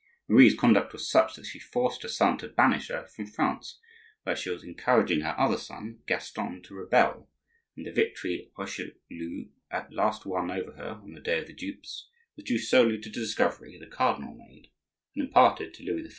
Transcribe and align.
Marie's 0.27 0.55
conduct 0.57 0.93
was 0.93 1.07
such 1.07 1.35
that 1.35 1.45
she 1.45 1.59
forced 1.59 2.01
her 2.01 2.09
son 2.09 2.35
to 2.39 2.47
banish 2.47 2.87
her 2.87 3.05
from 3.05 3.27
France, 3.27 3.79
where 4.23 4.35
she 4.35 4.49
was 4.49 4.63
encouraging 4.63 5.21
her 5.21 5.39
other 5.39 5.57
son, 5.59 5.99
Gaston, 6.07 6.63
to 6.63 6.73
rebel; 6.73 7.29
and 7.77 7.85
the 7.85 7.91
victory 7.91 8.51
Richelieu 8.57 9.49
at 9.69 9.93
last 9.93 10.25
won 10.25 10.49
over 10.49 10.71
her 10.71 10.99
(on 11.03 11.11
the 11.13 11.19
Day 11.21 11.37
of 11.41 11.45
the 11.45 11.53
Dupes) 11.53 12.09
was 12.35 12.45
due 12.45 12.57
solely 12.57 12.97
to 12.99 13.09
the 13.11 13.19
discovery 13.19 13.77
the 13.77 13.85
cardinal 13.85 14.33
made, 14.33 14.71
and 15.15 15.25
imparted 15.27 15.71
to 15.75 15.83
Louis 15.83 16.01
XIII. 16.05 16.09